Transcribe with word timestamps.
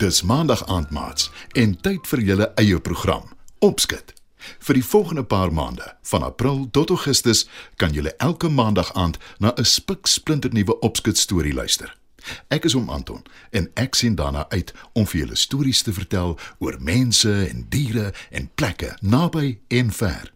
Dis 0.00 0.22
maandag 0.22 0.66
aand 0.66 0.90
maats 0.90 1.30
en 1.52 1.74
tyd 1.84 2.06
vir 2.08 2.20
julle 2.24 2.46
eie 2.56 2.78
program. 2.80 3.26
Opskud. 3.60 4.14
Vir 4.64 4.78
die 4.78 4.84
volgende 4.84 5.26
paar 5.28 5.52
maande, 5.52 5.84
van 6.08 6.22
April 6.24 6.62
tot 6.72 6.88
Augustus, 6.88 7.42
kan 7.76 7.92
julle 7.92 8.14
elke 8.16 8.48
maandag 8.48 8.94
aand 8.96 9.18
na 9.38 9.52
'n 9.56 9.64
spik 9.64 10.06
splinter 10.06 10.52
nuwe 10.52 10.78
opskud 10.78 11.18
storie 11.18 11.52
luister. 11.52 11.96
Ek 12.48 12.64
is 12.64 12.74
om 12.74 12.88
Anton 12.88 13.22
en 13.50 13.70
ek 13.74 13.94
sien 13.94 14.14
daarna 14.14 14.48
uit 14.48 14.72
om 14.92 15.06
vir 15.06 15.20
julle 15.20 15.36
stories 15.36 15.82
te 15.82 15.92
vertel 15.92 16.38
oor 16.58 16.76
mense 16.80 17.48
en 17.48 17.66
diere 17.68 18.14
en 18.30 18.50
plekke 18.54 18.96
naby 19.00 19.58
en 19.68 19.92
ver. 19.92 20.32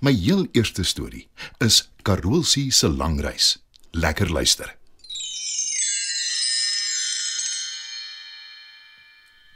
My 0.00 0.12
heel 0.12 0.46
eerste 0.52 0.82
storie 0.82 1.28
is 1.58 1.90
Karolsie 2.02 2.70
se 2.70 2.88
lang 2.88 3.20
reis. 3.20 3.64
Lekker 3.90 4.30
luister. 4.30 4.81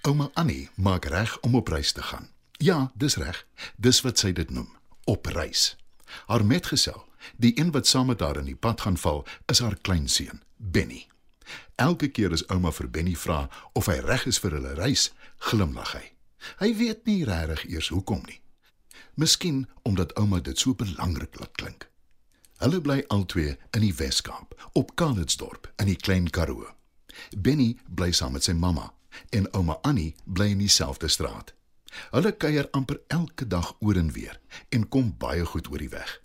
Ouma 0.06 0.30
Annie 0.34 0.69
maak 0.74 1.05
reg 1.05 1.41
om 1.41 1.55
op 1.55 1.69
reis 1.69 1.92
te 1.92 2.02
gaan. 2.02 2.28
Ja, 2.51 2.92
dis 2.95 3.16
reg. 3.16 3.46
Dis 3.77 4.01
wat 4.01 4.20
sy 4.23 4.30
dit 4.32 4.51
noem, 4.55 4.69
op 5.05 5.27
reis. 5.27 5.74
Haar 6.30 6.45
metgesel, 6.46 7.01
die 7.42 7.51
een 7.59 7.73
wat 7.74 7.90
saam 7.90 8.07
met 8.07 8.23
haar 8.23 8.38
in 8.38 8.46
die 8.46 8.54
pad 8.54 8.80
gaan 8.80 8.96
val, 8.96 9.24
is 9.51 9.59
haar 9.59 9.74
kleinseun, 9.80 10.43
Benny. 10.57 11.09
Elke 11.74 12.09
keer 12.09 12.30
as 12.30 12.46
ouma 12.46 12.71
vir 12.71 12.90
Benny 12.90 13.16
vra 13.18 13.49
of 13.74 13.90
hy 13.90 13.99
reg 14.07 14.29
is 14.30 14.38
vir 14.38 14.54
hulle 14.54 14.77
reis, 14.79 15.10
glimlag 15.51 15.96
hy. 15.99 16.04
Hy 16.62 16.71
weet 16.79 17.02
nie 17.10 17.24
regtig 17.27 17.66
eers 17.74 17.90
hoekom 17.90 18.23
nie. 18.30 18.38
Miskien 19.18 19.65
omdat 19.82 20.15
ouma 20.15 20.38
dit 20.38 20.59
so 20.59 20.79
belangrik 20.79 21.34
laat 21.40 21.59
klink. 21.59 21.88
Hulle 22.62 22.79
bly 22.80 23.02
albei 23.10 23.57
in 23.74 23.82
die 23.82 23.95
Weskaap, 23.99 24.54
op 24.79 24.95
Calitzdorp 24.95 25.66
in 25.82 25.90
die 25.90 25.99
Klein 25.99 26.30
Karoo. 26.30 26.71
Benny 27.34 27.74
bly 27.90 28.12
saam 28.15 28.38
met 28.38 28.46
sy 28.46 28.54
mamma 28.54 28.93
en 29.30 29.48
ouma 29.54 29.78
Annie 29.82 30.14
bly 30.24 30.50
in 30.54 30.59
dieselfde 30.59 31.09
straat. 31.09 31.54
Hulle 32.10 32.32
kuier 32.32 32.68
amper 32.70 33.00
elke 33.09 33.46
dag 33.46 33.74
oor 33.80 33.96
en 33.96 34.12
weer 34.12 34.40
en 34.68 34.88
kom 34.88 35.14
baie 35.18 35.45
goed 35.45 35.70
oor 35.70 35.78
die 35.78 35.92
weg. 35.92 36.20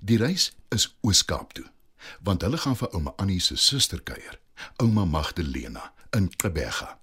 Die 0.00 0.18
reis 0.18 0.52
is 0.68 0.96
Oos-Kaap 1.02 1.52
toe, 1.52 1.66
want 2.22 2.42
hulle 2.42 2.58
gaan 2.58 2.76
vir 2.78 2.92
ouma 2.94 3.14
Annie 3.16 3.40
se 3.40 3.56
suster 3.56 4.02
kuier, 4.02 4.38
ouma 4.82 5.04
Magdalena 5.04 5.92
in 6.14 6.30
Kebega. 6.36 6.98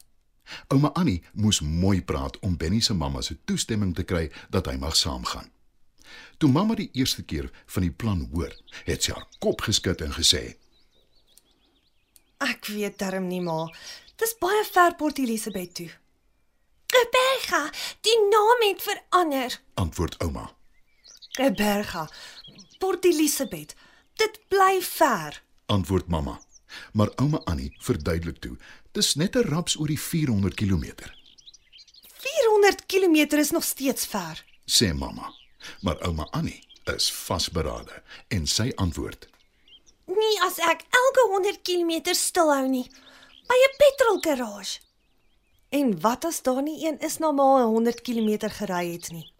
Ouma 0.68 0.92
Annie 0.94 1.24
moes 1.34 1.62
mooi 1.62 2.02
praat 2.02 2.40
om 2.40 2.58
Benny 2.58 2.80
se 2.80 2.94
mamma 2.94 3.22
se 3.22 3.38
toestemming 3.46 3.96
te 3.96 4.04
kry 4.04 4.30
dat 4.50 4.68
hy 4.68 4.78
mag 4.80 4.96
saamgaan. 4.96 5.52
Toe 6.38 6.50
mamma 6.52 6.76
die 6.76 6.90
eerste 6.98 7.24
keer 7.24 7.52
van 7.66 7.86
die 7.86 7.92
plan 7.92 8.26
hoor, 8.34 8.52
het 8.88 9.04
sy 9.04 9.14
haar 9.16 9.28
kop 9.40 9.64
geskud 9.68 10.02
en 10.04 10.16
gesê: 10.16 10.42
Ek 12.42 12.66
weet 12.74 12.98
darm 13.00 13.30
nie 13.30 13.42
maar. 13.46 13.70
Dis 14.22 14.36
baie 14.38 14.64
ver 14.70 14.96
Port 14.96 15.18
Elizabeth 15.18 15.74
toe. 15.76 15.90
Rebecca, 16.94 17.62
die 18.06 18.18
naam 18.30 18.60
het 18.68 18.82
verander. 18.86 19.62
"Antwoord 19.74 20.18
ouma. 20.22 20.52
Rebecca, 21.32 22.10
Port 22.78 23.06
Elizabeth. 23.06 23.76
Dit 24.16 24.40
bly 24.48 24.82
ver. 24.82 25.44
Antwoord 25.66 26.08
mamma. 26.08 26.40
Maar 26.94 27.10
ouma 27.16 27.42
Annie 27.44 27.76
verduidelik 27.80 28.38
toe: 28.40 28.58
"Dis 28.92 29.16
net 29.16 29.36
'n 29.36 29.48
raps 29.50 29.78
oor 29.78 29.88
die 29.88 30.00
400 30.00 30.54
km," 30.56 30.86
400 32.18 32.86
km 32.86 33.38
is 33.38 33.52
nog 33.52 33.64
steeds 33.64 34.06
ver. 34.06 34.46
sê 34.66 34.94
mamma. 34.94 35.34
Maar 35.82 36.06
ouma 36.06 36.28
Annie 36.30 36.68
is 36.84 37.12
vasberade 37.12 38.04
en 38.28 38.48
sy 38.48 38.72
antwoord: 38.76 39.28
Nie 40.06 40.42
as 40.42 40.58
ek 40.58 40.86
elke 40.90 41.28
100 41.30 41.62
km 41.62 42.14
stilhou 42.14 42.68
nie 42.68 42.90
by 43.52 43.60
'n 43.68 43.76
petrolgarage. 43.84 44.80
En 45.70 46.02
wat 46.02 46.26
as 46.26 46.42
daar 46.42 46.62
nie 46.62 46.88
een 46.88 47.00
is 47.00 47.18
na 47.18 47.32
maar 47.32 47.64
100 47.64 48.02
km 48.02 48.50
gery 48.50 48.92
het 48.92 49.12
nie? 49.12 49.34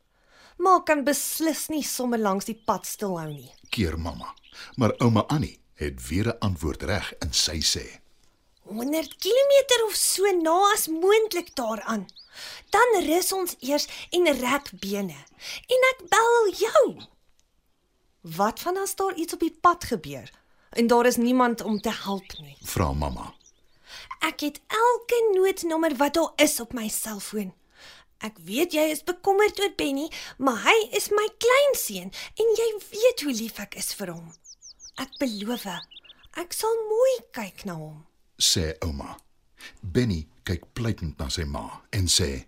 Maar 0.58 0.84
kan 0.84 1.04
beslis 1.04 1.68
nie 1.68 1.84
sommer 1.84 2.20
langs 2.20 2.46
die 2.46 2.62
pad 2.66 2.86
stilhou 2.86 3.32
nie. 3.34 3.54
"Keer 3.70 4.00
mamma." 4.00 4.34
Maar 4.76 4.94
ouma 4.98 5.24
Annie 5.28 5.60
het 5.74 6.08
weer 6.08 6.28
'n 6.28 6.40
antwoord 6.40 6.84
reg 6.84 7.14
en 7.14 7.34
sy 7.34 7.60
sê: 7.62 7.86
100 8.62 9.16
km 9.18 9.84
of 9.88 9.96
so 9.96 10.32
na 10.32 10.72
as 10.74 10.88
moontlik 10.88 11.56
daaraan. 11.56 12.06
Dan 12.70 13.04
rus 13.04 13.32
ons 13.32 13.56
eers 13.60 13.88
en 14.10 14.26
rek 14.40 14.72
bene. 14.80 15.20
En 15.68 15.82
ek 15.92 16.00
bel 16.10 16.54
jou. 16.58 17.02
Wat 18.22 18.60
van 18.60 18.78
as 18.78 18.96
daar 18.96 19.14
iets 19.14 19.34
op 19.34 19.40
die 19.40 19.58
pad 19.62 19.84
gebeur 19.84 20.32
en 20.70 20.88
daar 20.88 21.06
is 21.06 21.16
niemand 21.16 21.62
om 21.62 21.82
te 21.82 21.92
help 21.92 22.34
nie? 22.40 22.58
"Vra 22.62 22.94
mamma." 22.94 23.40
Ek 24.22 24.44
het 24.46 24.62
elke 24.68 25.20
noodnommer 25.34 25.96
wat 25.98 26.14
daar 26.14 26.34
is 26.38 26.60
op 26.62 26.76
my 26.78 26.88
selfoon. 26.88 27.54
Ek 28.22 28.38
weet 28.46 28.76
jy 28.78 28.84
is 28.94 29.02
bekommerd 29.04 29.58
oor 29.60 29.72
Benny, 29.78 30.06
maar 30.38 30.62
hy 30.62 30.76
is 30.98 31.10
my 31.10 31.26
kleinseun 31.42 32.12
en 32.14 32.52
jy 32.60 32.70
weet 32.92 33.24
hoe 33.26 33.34
lief 33.34 33.58
ek 33.64 33.80
is 33.82 33.90
vir 33.98 34.14
hom. 34.14 34.28
Ek 35.02 35.18
beloof, 35.18 35.66
ek 36.38 36.54
sal 36.54 36.76
mooi 36.90 37.16
kyk 37.34 37.66
na 37.66 37.80
hom. 37.80 38.06
sê 38.42 38.74
ouma. 38.82 39.18
Benny 39.82 40.28
kyk 40.46 40.64
pleitend 40.74 41.20
na 41.22 41.30
sy 41.30 41.46
ma 41.46 41.82
en 41.94 42.08
sê: 42.10 42.46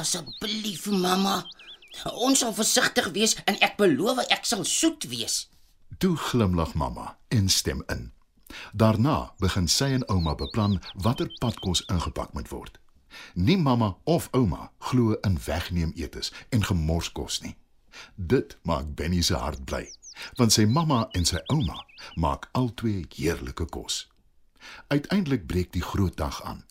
Asseblief, 0.00 0.86
mamma. 0.88 1.42
Ons 2.12 2.40
sal 2.44 2.54
versigtig 2.56 3.10
wees 3.16 3.34
en 3.46 3.58
ek 3.64 3.76
beloof 3.80 4.22
ek 4.28 4.46
sal 4.46 4.64
soet 4.64 5.08
wees. 5.08 5.48
"Toe 5.98 6.16
glimlag 6.16 6.74
mamma 6.74 7.16
en 7.28 7.48
stem 7.48 7.82
in." 7.88 8.12
Daarna 8.72 9.32
begin 9.38 9.68
sy 9.68 9.92
en 9.96 10.08
ouma 10.08 10.34
beplan 10.34 10.78
watter 10.94 11.30
padkos 11.40 11.84
ingepak 11.86 12.32
moet 12.32 12.48
word. 12.48 12.78
Nie 13.34 13.58
mamma 13.58 13.96
of 14.04 14.28
ouma 14.32 14.70
glo 14.78 15.16
in 15.20 15.38
wegneem 15.44 15.92
etes 15.96 16.32
en 16.48 16.64
gemorskos 16.64 17.40
nie. 17.40 17.56
Dit 18.14 18.58
maak 18.62 18.94
Benny 18.94 19.22
se 19.22 19.34
hart 19.34 19.64
bly, 19.64 19.88
want 20.36 20.52
sy 20.52 20.66
mamma 20.66 21.06
en 21.12 21.24
sy 21.24 21.40
ouma 21.46 21.84
maak 22.14 22.48
albei 22.52 23.04
heerlike 23.16 23.66
kos. 23.74 24.06
Uiteindelik 24.88 25.46
breek 25.46 25.72
die 25.72 25.82
groot 25.82 26.16
dag 26.16 26.42
aan. 26.42 26.64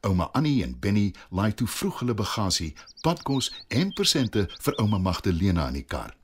Ouma 0.00 0.28
Annie 0.32 0.62
en 0.64 0.78
Benny 0.80 1.12
laai 1.30 1.52
toe 1.54 1.68
vroeg 1.68 2.00
hulle 2.00 2.14
bagasie, 2.14 2.72
padkos 3.02 3.52
en 3.68 3.92
persente 3.94 4.46
vir 4.64 4.78
ouma 4.82 4.98
Magdalena 4.98 5.68
in 5.70 5.78
die 5.78 5.86
kar. 5.86 6.16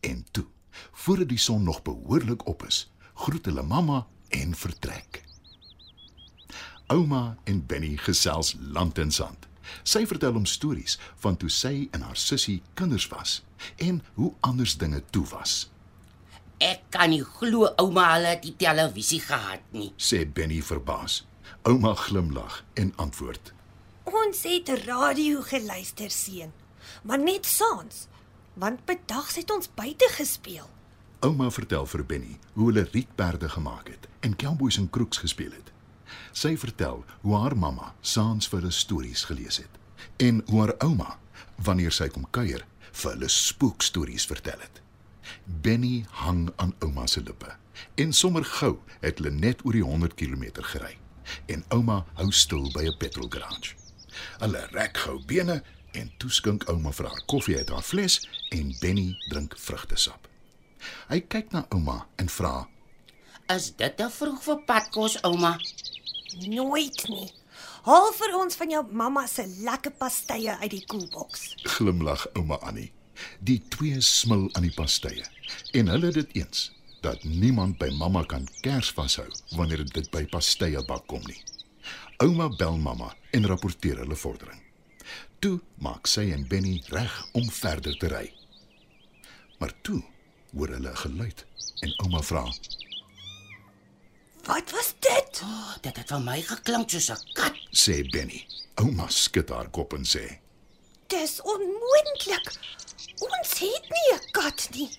En 0.00 0.24
toe, 0.30 0.46
voordat 0.92 1.28
die 1.28 1.38
son 1.38 1.62
nog 1.62 1.82
behoorlik 1.82 2.46
op 2.46 2.62
is, 2.66 2.86
groet 3.14 3.50
hulle 3.50 3.62
mamma 3.62 4.06
en 4.28 4.54
vertrek. 4.54 5.22
Ouma 6.88 7.36
en 7.44 7.66
Benny 7.66 7.96
gesels 7.96 8.54
land 8.60 8.98
en 8.98 9.10
sand. 9.12 9.46
Sy 9.84 10.06
vertel 10.08 10.32
hom 10.32 10.46
stories 10.48 10.96
van 11.20 11.36
toe 11.36 11.50
sy 11.52 11.88
en 11.92 12.00
haar 12.06 12.16
sussie 12.16 12.62
kinders 12.74 13.08
was 13.12 13.42
en 13.76 14.00
hoe 14.16 14.32
anders 14.40 14.76
dinge 14.80 15.02
toe 15.10 15.26
was, 15.34 15.66
Ek 16.58 16.88
kan 16.90 17.12
nie 17.12 17.22
glo 17.22 17.68
ouma 17.78 18.08
hulle 18.16 18.32
het 18.32 18.40
die 18.42 18.54
televisie 18.58 19.20
gehad 19.22 19.62
nie. 19.70 19.92
sê 19.96 20.24
Benny 20.26 20.58
verbaas. 20.62 21.20
Ouma 21.62 21.92
glimlag 21.94 22.64
en 22.74 22.92
antwoord: 22.96 23.52
Ons 24.04 24.42
het 24.42 24.68
radio 24.86 25.42
geluister 25.46 26.10
seun, 26.10 26.50
maar 27.02 27.18
net 27.22 27.46
saans, 27.46 28.08
want 28.54 28.84
bedags 28.86 29.36
het 29.36 29.50
ons 29.54 29.70
buite 29.74 30.08
gespeel. 30.16 30.66
Ouma 31.20 31.50
vertel 31.50 31.86
vir 31.90 32.04
Benny 32.06 32.36
hoe 32.54 32.68
hulle 32.68 32.84
rietperde 32.92 33.48
gemaak 33.50 33.88
het 33.90 34.04
en 34.22 34.36
cowboys 34.38 34.76
en 34.78 34.90
kroeks 34.90 35.18
gespeel 35.18 35.50
het. 35.50 35.72
Sy 36.30 36.52
vertel 36.56 37.00
hoe 37.24 37.34
haar 37.34 37.56
mamma 37.58 37.88
saans 38.00 38.46
vir 38.46 38.60
hulle 38.60 38.74
stories 38.74 39.24
gelees 39.26 39.58
het 39.58 39.80
en 40.22 40.38
hoe 40.46 40.60
haar 40.60 40.74
ouma, 40.86 41.16
wanneer 41.66 41.90
sy 41.90 42.06
kom 42.14 42.28
kuier, 42.30 42.62
vir 42.92 43.16
hulle 43.16 43.30
spookstories 43.34 44.28
vertel 44.30 44.62
het. 44.62 44.78
Benny 45.66 46.06
hang 46.22 46.46
aan 46.56 46.76
ouma 46.86 47.08
se 47.10 47.24
lippe 47.26 47.50
en 47.98 48.14
sommer 48.14 48.46
gou 48.60 48.76
het 49.02 49.18
hulle 49.18 49.34
net 49.34 49.66
oor 49.66 49.74
die 49.74 49.84
100 49.90 50.14
km 50.14 50.46
gery 50.70 50.94
en 51.50 51.66
ouma 51.74 52.04
hou 52.22 52.30
stil 52.30 52.70
by 52.78 52.86
'n 52.86 52.96
petrolgarage. 53.02 53.74
Hulle 54.38 54.66
rek 54.70 55.02
gou 55.02 55.18
bene 55.26 55.62
en 55.98 56.14
toeskink 56.18 56.70
ouma 56.70 56.92
vir 56.92 57.10
haar 57.10 57.22
koffie 57.26 57.58
uit 57.58 57.68
haar 57.68 57.82
fles 57.82 58.22
en 58.54 58.76
Benny 58.80 59.16
drink 59.28 59.58
vrugtesap. 59.58 60.28
Hy 61.08 61.20
kyk 61.30 61.52
na 61.52 61.64
ouma 61.74 62.06
en 62.16 62.28
vra: 62.28 62.68
Is 63.54 63.70
dit 63.80 63.96
te 63.96 64.08
vroeg 64.12 64.42
vir 64.44 64.62
padkos, 64.68 65.18
ouma? 65.24 65.56
Nooit 66.44 67.04
nie. 67.08 67.28
Haal 67.88 68.10
vir 68.12 68.34
ons 68.36 68.56
van 68.60 68.72
jou 68.74 68.82
mamma 68.92 69.22
se 69.26 69.46
lekker 69.64 69.94
pastye 69.96 70.56
uit 70.60 70.72
die 70.74 70.84
koelboks. 70.90 71.54
Glimlag 71.76 72.26
ouma 72.36 72.58
Annie. 72.68 72.90
Die 73.40 73.58
twee 73.72 74.00
smil 74.04 74.48
aan 74.52 74.66
die 74.66 74.74
pastye 74.74 75.24
en 75.78 75.88
hulle 75.90 76.10
dit 76.14 76.36
eens 76.38 76.68
dat 77.02 77.24
niemand 77.24 77.78
by 77.80 77.88
mamma 77.96 78.24
kan 78.28 78.44
kers 78.62 78.90
vashou 78.94 79.26
wanneer 79.56 79.84
dit 79.86 80.10
by 80.12 80.24
pastye 80.30 80.82
bak 80.86 81.06
kom 81.10 81.24
nie. 81.26 81.40
Ouma 82.22 82.50
bel 82.58 82.76
mamma 82.76 83.12
en 83.32 83.46
rapporteer 83.46 84.02
hulle 84.02 84.18
vordering. 84.18 84.60
Toe 85.38 85.56
maak 85.82 86.10
sy 86.10 86.28
en 86.34 86.46
Benny 86.50 86.82
reg 86.90 87.14
om 87.38 87.46
verder 87.50 87.96
te 87.98 88.10
ry. 88.10 88.26
Maar 89.58 89.72
toe 89.86 90.02
hoor 90.54 90.68
hulle 90.68 90.90
'n 90.90 90.96
geluid 90.96 91.44
en 91.80 91.90
ouma 92.02 92.22
vra: 92.22 92.44
Wat 94.44 94.70
was 94.70 94.94
dit? 94.98 95.40
Oh, 95.42 95.74
dit 95.80 95.96
het 95.96 96.08
vir 96.08 96.20
my 96.20 96.42
geklink 96.42 96.90
soos 96.90 97.10
'n 97.10 97.20
kat. 97.32 97.54
sê 97.70 98.02
Benny. 98.10 98.46
Ouma 98.74 99.08
skud 99.08 99.48
haar 99.48 99.68
kop 99.70 99.92
en 99.92 100.04
sê: 100.04 100.38
Dis 101.06 101.40
onmoontlik. 101.42 102.46
Ons 103.18 103.50
het 103.58 103.86
nie 103.90 104.08
'n 104.14 104.30
kat 104.30 104.68
nie. 104.72 104.90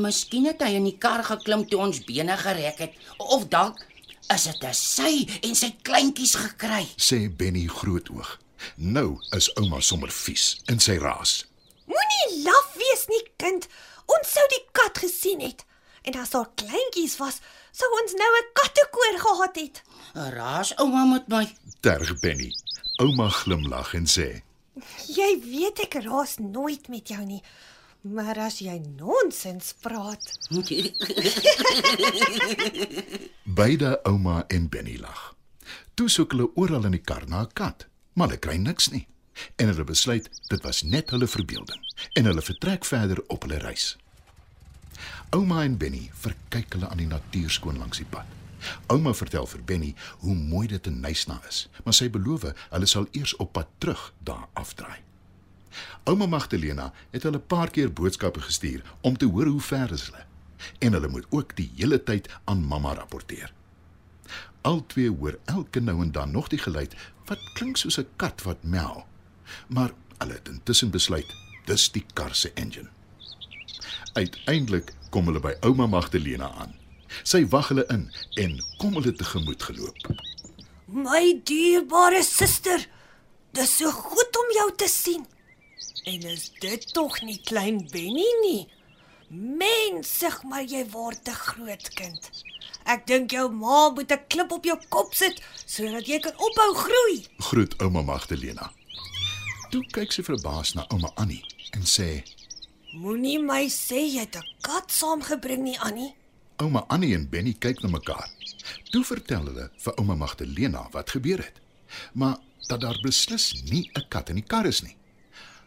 Miskien 0.00 0.46
het 0.46 0.60
hy 0.62 0.74
in 0.74 0.84
die 0.84 0.98
kar 0.98 1.24
geklim 1.24 1.68
toe 1.68 1.80
ons 1.80 2.04
bene 2.04 2.36
gereg 2.36 2.76
het 2.76 2.92
of 3.18 3.48
dalk 3.48 3.80
is 4.34 4.42
dit 4.44 4.62
'n 4.64 4.74
sy 4.74 5.28
en 5.42 5.54
sy 5.54 5.70
kleintjies 5.82 6.34
gekry. 6.34 6.86
sê 6.96 7.28
Benny 7.36 7.66
grootoog. 7.66 8.38
Nou 8.76 9.18
is 9.30 9.50
ouma 9.56 9.80
sommer 9.80 10.10
vies 10.10 10.60
in 10.66 10.78
sy 10.80 10.96
raas. 10.98 11.44
Moenie 11.86 12.44
laf 12.44 12.74
wees 12.74 13.06
nie, 13.08 13.22
kind. 13.36 13.68
Ons 14.14 14.32
sou 14.36 14.44
die 14.52 14.64
kat 14.72 14.98
gesien 14.98 15.40
het. 15.40 15.64
En 16.02 16.16
as 16.18 16.32
daar 16.34 16.48
kleintjies 16.58 17.16
was, 17.20 17.38
sou 17.72 17.88
ons 18.02 18.14
nou 18.18 18.30
'n 18.38 18.48
kattekoor 18.58 19.18
gehad 19.26 19.56
het. 19.56 19.82
Raas 20.14 20.76
ouma 20.76 21.04
met 21.04 21.28
my. 21.28 21.56
Terg 21.80 22.20
Benny. 22.20 22.52
Ouma 23.00 23.28
glimlag 23.28 23.94
en 23.94 24.06
sê: 24.06 24.42
Jy 25.06 25.40
weet 25.42 25.78
ek 25.78 25.94
raas 25.94 26.38
nooit 26.38 26.88
met 26.88 27.08
jou 27.08 27.24
nie. 27.24 27.42
Maar 28.02 28.38
as 28.38 28.58
jy 28.58 28.82
nonsens 28.98 29.74
praat, 29.80 30.38
Beide 33.58 34.00
ouma 34.02 34.44
en 34.48 34.68
Benny 34.68 34.98
lag. 34.98 35.34
Toe 35.94 36.08
soek 36.08 36.32
hulle 36.32 36.50
oral 36.54 36.84
in 36.84 36.96
die 36.96 37.04
kar 37.04 37.28
na 37.28 37.42
'n 37.42 37.52
kat, 37.52 37.86
maar 38.14 38.28
hulle 38.28 38.40
kry 38.40 38.56
niks 38.56 38.90
nie. 38.90 39.06
En 39.56 39.68
hulle 39.68 39.84
besluit 39.84 40.28
dit 40.48 40.62
was 40.62 40.82
net 40.82 41.10
hulle 41.10 41.26
verbeelding 41.26 41.80
en 42.12 42.24
hulle 42.24 42.42
vertrek 42.42 42.84
verder 42.84 43.22
op 43.28 43.42
hulle 43.42 43.58
reis. 43.58 43.96
Ouma 45.30 45.62
en 45.62 45.76
Benny 45.76 46.10
verkyk 46.12 46.72
hulle 46.72 46.88
aan 46.88 47.02
die 47.02 47.06
natuur 47.06 47.50
skoon 47.50 47.78
langs 47.78 47.98
die 47.98 48.08
pad. 48.08 48.26
Ouma 48.86 49.14
vertel 49.14 49.46
vir 49.46 49.62
Benny 49.66 49.94
hoe 50.22 50.34
mooi 50.34 50.66
dit 50.70 50.86
in 50.86 51.00
Nysna 51.00 51.40
is, 51.48 51.68
maar 51.84 51.94
sy 51.94 52.10
beloof 52.10 52.44
hulle 52.70 52.86
sal 52.86 53.08
eers 53.12 53.36
op 53.36 53.52
pad 53.52 53.68
terug 53.78 54.12
daar 54.24 54.48
afdraai. 54.52 55.00
Ouma 56.04 56.26
Magdalena 56.26 56.92
het 57.10 57.22
hulle 57.22 57.38
'n 57.38 57.46
paar 57.46 57.70
keer 57.70 57.92
boodskappe 57.92 58.40
gestuur 58.40 58.82
om 59.00 59.16
te 59.16 59.26
hoor 59.26 59.46
hoe 59.46 59.60
ver 59.60 59.92
is 59.92 60.06
hulle. 60.06 60.24
En 60.78 60.92
hulle 60.92 61.08
moet 61.08 61.26
ook 61.30 61.56
die 61.56 61.70
hele 61.76 62.02
tyd 62.02 62.28
aan 62.44 62.64
mamma 62.64 62.94
rapporteer. 62.94 63.52
Albei 64.60 65.08
hoor 65.08 65.38
elke 65.44 65.80
nou 65.80 66.02
en 66.02 66.12
dan 66.12 66.30
nog 66.30 66.48
die 66.48 66.58
geluid 66.58 66.94
wat 67.24 67.38
klink 67.54 67.76
soos 67.76 67.98
'n 67.98 68.06
kat 68.16 68.42
wat 68.42 68.62
mel. 68.62 69.06
Maar 69.68 69.90
hulle 70.18 70.32
het 70.32 70.48
intussen 70.48 70.90
besluit 70.90 71.34
dis 71.64 71.92
die 71.92 72.04
kar 72.12 72.34
se 72.34 72.52
engine. 72.54 72.88
Uiteindelik 74.12 74.92
kom 75.10 75.28
hulle 75.30 75.40
by 75.40 75.54
ouma 75.64 75.86
Magdalena 75.86 76.50
aan. 76.60 76.74
Sy 77.24 77.46
wag 77.52 77.68
hulle 77.72 77.84
in 77.92 78.06
en 78.40 78.58
kom 78.80 78.96
hulle 78.98 79.12
tegemoet 79.12 79.62
geloop. 79.62 80.12
my 80.92 81.40
dierbare 81.48 82.22
suster, 82.22 82.82
dis 83.56 83.76
so 83.78 83.90
goed 83.90 84.36
om 84.36 84.50
jou 84.58 84.68
te 84.76 84.88
sien. 84.88 85.24
En 86.04 86.26
is 86.28 86.50
dit 86.60 86.92
tog 86.92 87.20
nie 87.22 87.38
klein 87.48 87.78
Benny 87.92 88.28
nie? 88.42 88.68
Mensig, 89.30 90.42
maar 90.44 90.62
jy 90.62 90.84
word 90.90 91.28
'n 91.28 91.32
groot 91.32 91.88
kind. 91.94 92.30
Ek 92.84 93.06
dink 93.06 93.30
jou 93.30 93.48
ma 93.48 93.90
moet 93.90 94.12
'n 94.12 94.26
klip 94.28 94.52
op 94.52 94.64
jou 94.64 94.78
kop 94.88 95.14
sit 95.14 95.40
sodat 95.66 96.06
jy 96.06 96.18
kan 96.20 96.36
ophou 96.36 96.74
groei. 96.74 97.26
Groet 97.38 97.74
ouma 97.80 98.02
Magdalena. 98.02 98.72
Toe 99.70 99.82
kyk 99.92 100.12
sy 100.12 100.22
verbaas 100.22 100.74
na 100.74 100.84
ouma 100.90 101.10
Annie 101.16 101.44
en 101.72 101.82
sê: 101.82 102.22
Moenie 102.92 103.38
my 103.40 103.70
sê 103.72 104.02
jy 104.04 104.20
het 104.20 104.36
'n 104.36 104.44
kat 104.60 104.92
saamgebring 104.92 105.62
nie, 105.64 105.78
Annie. 105.80 106.14
Ouma 106.60 106.84
Annie 106.88 107.14
en 107.14 107.28
Benny 107.28 107.54
kyk 107.54 107.80
na 107.82 107.88
mekaar. 107.88 108.28
Toe 108.90 109.04
vertel 109.04 109.46
hulle 109.46 109.70
vir 109.84 109.94
ouma 109.96 110.14
Magdalena 110.14 110.88
wat 110.92 111.10
gebeur 111.10 111.38
het. 111.38 111.60
Maar 112.12 112.36
dat 112.68 112.80
daar 112.80 112.98
beslis 113.02 113.62
nie 113.70 113.90
'n 113.94 114.08
kat 114.08 114.28
in 114.28 114.34
die 114.34 114.44
kar 114.44 114.66
is 114.66 114.82
nie. 114.82 114.96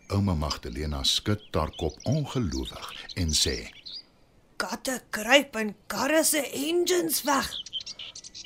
Ouma 0.08 0.34
Magdalena 0.34 1.04
skud 1.04 1.42
haar 1.52 1.72
kop 1.76 1.98
ongelowig 2.04 2.94
en 3.16 3.30
sê: 3.34 3.74
Katte 4.58 5.02
kruip 5.10 5.56
in 5.56 5.76
karre 5.88 6.24
se 6.24 6.42
engines 6.52 7.24
weg. 7.24 7.50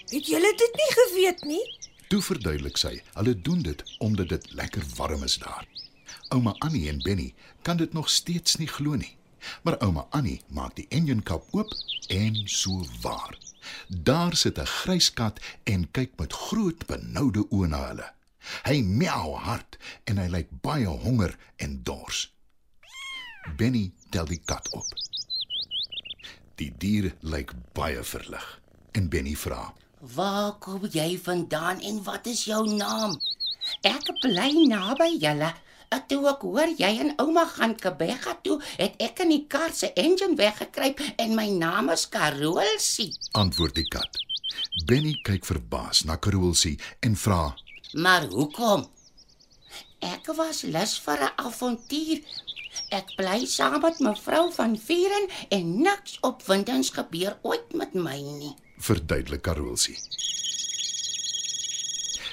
Het 0.09 0.25
julle 0.25 0.53
dit 0.55 0.73
nie 0.75 0.91
geweet 0.99 1.43
nie? 1.43 1.77
Toe 2.07 2.21
verduidelik 2.21 2.77
sy, 2.77 3.01
hulle 3.13 3.41
doen 3.41 3.61
dit 3.61 3.83
omdat 3.99 4.29
dit 4.29 4.51
lekker 4.51 4.83
warm 4.95 5.23
is 5.23 5.37
daar. 5.37 5.67
Ouma 6.29 6.53
Annie 6.59 6.89
en 6.89 7.01
Benny 7.01 7.33
kan 7.61 7.77
dit 7.77 7.93
nog 7.93 8.09
steeds 8.09 8.55
nie 8.55 8.67
glo 8.67 8.95
nie. 8.95 9.17
Maar 9.63 9.79
ouma 9.81 10.05
Annie 10.09 10.41
maak 10.47 10.75
die 10.75 10.85
engine 10.89 11.21
kap 11.21 11.47
oop 11.51 11.71
en 12.07 12.35
so 12.45 12.83
waar. 13.01 13.37
Daar 13.87 14.35
sit 14.35 14.59
'n 14.59 14.65
grys 14.65 15.13
kat 15.13 15.39
en 15.63 15.91
kyk 15.91 16.11
met 16.17 16.33
groot 16.33 16.85
benoude 16.85 17.45
oë 17.49 17.67
na 17.67 17.87
hulle. 17.87 18.13
Hy 18.63 18.81
miau 18.81 19.35
hard 19.35 19.77
en 20.03 20.17
hy 20.17 20.27
lyk 20.27 20.49
baie 20.61 20.87
honger 20.87 21.37
en 21.55 21.83
dors. 21.83 22.33
Benny 23.57 23.91
tel 24.09 24.25
die 24.25 24.41
kat 24.45 24.69
op. 24.69 24.85
Die 26.55 26.73
dier 26.77 27.15
lyk 27.19 27.53
baie 27.73 28.03
verlig 28.03 28.61
en 28.91 29.09
Benny 29.09 29.35
vra: 29.35 29.73
Waar 29.99 30.57
kom 30.59 30.85
jy 30.91 31.19
vandaan 31.19 31.81
en 31.81 32.03
wat 32.03 32.27
is 32.27 32.45
jou 32.45 32.75
naam? 32.75 33.17
Ek 33.81 34.05
bly 34.21 34.65
naby 34.67 35.17
julle. 35.19 35.53
En 35.89 36.01
Toe 36.09 36.25
ek 36.29 36.41
hoor 36.45 36.71
jy 36.77 36.89
en 37.03 37.11
ouma 37.21 37.43
gaan 37.49 37.75
Kebega 37.77 38.35
toe, 38.45 38.57
het 38.77 38.95
ek 39.01 39.19
in 39.23 39.29
die 39.29 39.43
kar 39.49 39.73
se 39.73 39.91
engine 39.93 40.35
weggekruip 40.37 41.01
en 41.21 41.35
my 41.37 41.47
naam 41.53 41.89
is 41.93 42.07
Karolsie. 42.09 43.11
antwoord 43.37 43.75
die 43.75 43.85
kat. 43.87 44.17
Benny 44.89 45.15
kyk 45.23 45.45
verbaas 45.45 46.03
na 46.05 46.17
Karolsie 46.17 46.79
en 47.05 47.15
vra: 47.15 47.55
Maar 47.93 48.25
hoekom? 48.29 48.87
Ek 50.01 50.29
was 50.37 50.61
lus 50.63 50.97
vir 51.05 51.19
'n 51.25 51.33
avontuur. 51.45 52.21
Ek 52.89 53.13
bly 53.17 53.45
saam 53.45 53.81
met 53.81 53.99
mevrou 53.99 54.51
van 54.53 54.77
Vieren 54.77 55.27
en 55.49 55.81
niks 55.81 56.17
opwindends 56.21 56.89
gebeur 56.89 57.37
ooit 57.41 57.73
met 57.73 57.93
my 57.93 58.17
nie. 58.21 58.55
verduidelik 58.77 59.41
Karolsie. 59.41 59.97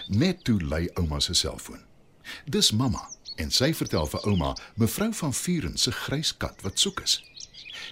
Net 0.09 0.45
toe 0.45 0.61
lui 0.61 0.89
ouma 0.95 1.21
se 1.21 1.35
selfoon. 1.35 1.81
Dis 2.45 2.71
mamma 2.71 3.16
en 3.37 3.51
sy 3.51 3.73
vertel 3.75 4.07
vir 4.07 4.27
ouma 4.27 4.55
mevrou 4.81 5.13
van 5.21 5.35
Vuren 5.35 5.77
se 5.79 5.93
grys 5.93 6.33
kat 6.37 6.63
wat 6.63 6.79
soek 6.79 7.03
is. 7.05 7.21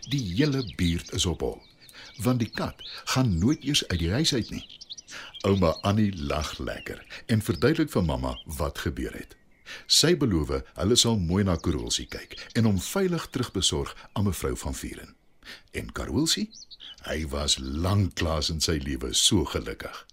Die 0.08 0.22
hele 0.34 0.64
buurt 0.76 1.12
is 1.12 1.26
op 1.26 1.40
hol, 1.44 1.60
want 2.24 2.42
die 2.42 2.50
kat 2.50 2.80
gaan 3.14 3.38
nooit 3.38 3.64
eers 3.64 3.84
uit 3.88 3.98
die 3.98 4.10
huis 4.10 4.34
uit 4.34 4.50
nie. 4.50 4.64
Ouma 5.44 5.74
Annie 5.82 6.12
lag 6.16 6.58
lekker 6.58 7.00
en 7.26 7.42
verduidelik 7.44 7.90
vir 7.92 8.04
mamma 8.04 8.34
wat 8.58 8.78
gebeur 8.86 9.12
het. 9.12 9.36
Sy 9.86 10.14
beloof 10.16 10.52
hulle 10.76 10.96
sal 11.00 11.18
mooi 11.20 11.44
na 11.44 11.56
Karolsie 11.56 12.06
kyk 12.10 12.36
en 12.54 12.68
hom 12.68 12.80
veilig 12.80 13.26
terugbesorg 13.32 13.94
aan 14.12 14.28
mevrou 14.28 14.54
van 14.64 14.76
Vuren. 14.76 15.14
En 15.72 15.92
Karolsie, 15.92 16.48
hy 17.04 17.24
was 17.32 17.58
lanklaas 17.60 18.50
in 18.52 18.62
sy 18.64 18.78
lewe 18.84 19.12
so 19.12 19.44
gelukkig. 19.44 20.06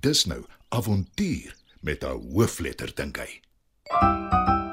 Dis 0.00 0.24
nou 0.24 0.44
avontuur 0.68 1.54
met 1.80 2.04
'n 2.04 2.32
hoofletter 2.32 2.94
dink 2.94 3.16
hy. 3.16 4.67